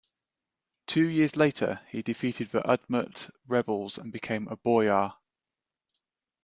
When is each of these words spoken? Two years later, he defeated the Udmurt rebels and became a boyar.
Two 0.87 1.07
years 1.07 1.35
later, 1.35 1.79
he 1.91 2.01
defeated 2.01 2.49
the 2.49 2.63
Udmurt 2.67 3.29
rebels 3.47 3.99
and 3.99 4.11
became 4.11 4.47
a 4.47 4.57
boyar. 4.57 5.15